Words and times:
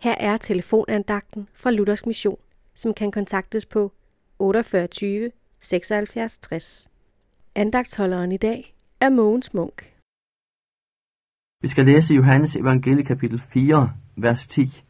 Her 0.00 0.14
er 0.20 0.36
telefonandagten 0.36 1.48
fra 1.54 1.70
Luthers 1.70 2.06
Mission, 2.06 2.38
som 2.74 2.94
kan 2.94 3.10
kontaktes 3.10 3.66
på 3.66 3.92
48 4.38 5.30
76 5.60 6.38
60. 6.38 6.90
Andagtsholderen 7.54 8.32
i 8.32 8.36
dag 8.36 8.74
er 9.00 9.10
Mogens 9.10 9.54
Munk. 9.54 9.94
Vi 11.62 11.68
skal 11.68 11.84
læse 11.84 12.14
Johannes 12.14 12.56
evangelie 12.56 13.04
kapitel 13.04 13.40
4, 13.52 13.92
vers 14.16 14.46
10. 14.46 14.82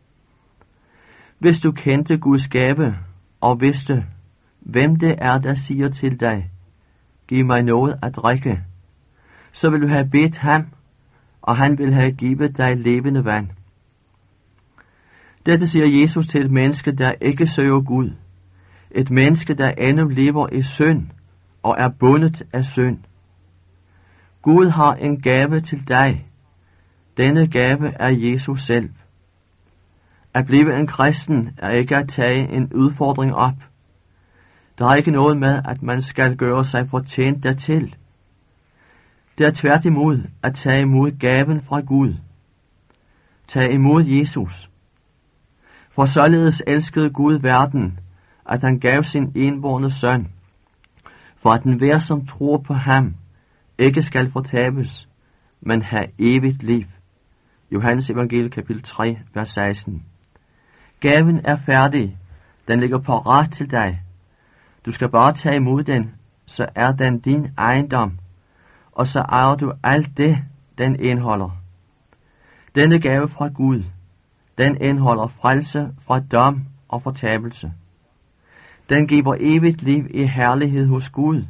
Hvis 1.38 1.61
du 1.61 1.72
kendte 1.72 2.18
Guds 2.18 2.48
gave 2.48 2.96
og 3.40 3.61
vidste, 3.61 4.06
hvem 4.61 4.96
det 4.96 5.14
er, 5.18 5.38
der 5.38 5.54
siger 5.54 5.88
til 5.88 6.20
dig, 6.20 6.50
giv 7.29 7.46
mig 7.46 7.62
noget 7.62 7.98
at 8.02 8.16
drikke, 8.16 8.64
så 9.52 9.70
vil 9.70 9.80
du 9.80 9.88
have 9.88 10.09
bedt 10.11 10.38
ham, 10.38 10.62
og 11.43 11.56
han 11.56 11.79
vil 11.79 11.95
have 11.95 12.12
givet 12.12 12.56
dig 12.56 12.77
levende 12.77 13.25
vand. 13.25 13.57
Dette 15.49 15.67
siger 15.67 16.01
Jesus 16.01 16.27
til 16.27 16.45
et 16.45 16.51
menneske, 16.51 16.93
der 16.93 17.12
ikke 17.20 17.47
søger 17.47 17.80
Gud. 17.80 18.11
Et 18.91 19.11
menneske, 19.11 19.55
der 19.55 19.70
endnu 19.70 20.09
lever 20.09 20.52
i 20.52 20.62
synd 20.62 21.06
og 21.62 21.77
er 21.79 21.89
bundet 22.01 22.43
af 22.52 22.65
synd. 22.65 22.98
Gud 24.42 24.70
har 24.70 24.95
en 24.95 25.20
gave 25.20 25.61
til 25.61 25.89
dig. 25.89 26.27
Denne 27.16 27.47
gave 27.47 27.92
er 28.01 28.09
Jesus 28.09 28.62
selv. 28.62 28.91
At 30.34 30.47
blive 30.47 30.79
en 30.79 30.87
kristen 30.87 31.51
er 31.59 31.70
ikke 31.70 31.97
at 31.97 32.09
tage 32.09 32.53
en 32.53 32.73
udfordring 32.75 33.34
op. 33.34 33.56
Der 34.78 34.87
er 34.87 34.95
ikke 34.95 35.11
noget 35.11 35.39
med, 35.39 35.62
at 35.65 35.83
man 35.83 36.03
skal 36.03 36.37
gøre 36.37 36.65
sig 36.65 36.89
fortjent 36.91 37.45
dertil. 37.45 37.97
Det 39.39 39.47
er 39.47 39.53
tværtimod 39.55 40.19
at 40.42 40.55
tage 40.55 40.80
imod 40.80 41.11
gaven 41.19 41.61
fra 41.61 41.80
Gud. 41.80 42.15
Tag 43.47 43.73
imod 43.73 44.05
Jesus. 44.05 44.69
For 45.98 46.05
således 46.05 46.62
elskede 46.66 47.11
Gud 47.11 47.38
verden, 47.43 47.98
at 48.47 48.62
han 48.62 48.79
gav 48.79 49.03
sin 49.03 49.33
enborne 49.34 49.91
søn, 49.91 50.33
for 51.36 51.50
at 51.50 51.64
enhver, 51.64 51.98
som 51.98 52.27
tror 52.27 52.59
på 52.59 52.75
ham, 52.75 53.14
ikke 53.78 54.03
skal 54.03 54.31
fortabes, 54.31 55.09
men 55.61 55.83
have 55.83 56.06
evigt 56.19 56.62
liv. 56.62 56.84
Johannes 57.70 58.11
evangelie 58.11 58.50
kapitel 58.50 58.83
3, 58.83 59.19
vers 59.34 59.48
16. 59.48 60.05
Gaven 61.00 61.41
er 61.45 61.56
færdig. 61.56 62.19
Den 62.69 62.81
ligger 62.81 62.98
parat 62.98 63.53
til 63.53 63.70
dig. 63.70 64.03
Du 64.87 64.91
skal 64.91 65.11
bare 65.11 65.33
tage 65.33 65.56
imod 65.56 65.84
den, 65.84 66.15
så 66.47 66.67
er 66.75 66.92
den 66.92 67.19
din 67.20 67.47
ejendom, 67.59 68.19
og 68.92 69.06
så 69.06 69.20
ejer 69.20 69.55
du 69.55 69.72
alt 69.83 70.19
det, 70.19 70.39
den 70.78 71.00
indeholder. 71.00 71.50
Denne 72.75 73.00
gave 73.00 73.28
fra 73.28 73.48
Gud, 73.48 73.83
den 74.59 74.83
indeholder 74.83 75.27
frelse 75.27 75.89
fra 76.01 76.20
dom 76.20 76.67
og 76.89 77.03
fortabelse. 77.03 77.73
Den 78.89 79.06
giver 79.06 79.37
evigt 79.41 79.83
liv 79.83 80.06
i 80.11 80.27
herlighed 80.27 80.87
hos 80.87 81.11
Gud, 81.11 81.45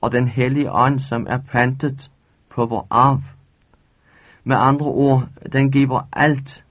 og 0.00 0.12
den 0.12 0.28
hellige 0.28 0.72
ånd, 0.72 0.98
som 0.98 1.26
er 1.28 1.38
pantet 1.38 2.10
på 2.50 2.66
vor 2.66 2.86
arv. 2.90 3.22
Med 4.44 4.56
andre 4.58 4.86
ord, 4.86 5.28
den 5.52 5.70
giver 5.70 6.08
alt, 6.12 6.64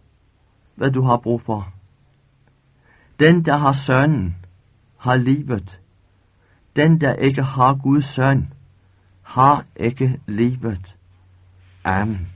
hvad 0.75 0.91
du 0.91 1.01
har 1.01 1.17
brug 1.17 1.41
for. 1.41 1.67
Den, 3.19 3.45
der 3.45 3.57
har 3.57 3.71
sønnen, 3.71 4.35
har 4.97 5.15
livet. 5.15 5.79
Den, 6.75 7.01
der 7.01 7.13
ikke 7.13 7.43
har 7.43 7.73
Guds 7.83 8.05
søn, 8.05 8.53
har 9.21 9.65
ikke 9.75 10.19
livet. 10.27 10.97
Amen. 11.83 12.35